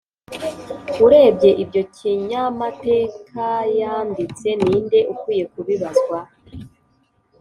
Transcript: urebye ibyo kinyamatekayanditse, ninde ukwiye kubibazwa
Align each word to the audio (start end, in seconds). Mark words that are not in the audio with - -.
urebye 1.05 1.49
ibyo 1.63 1.81
kinyamatekayanditse, 1.95 4.47
ninde 4.61 4.99
ukwiye 5.13 5.43
kubibazwa 5.53 6.17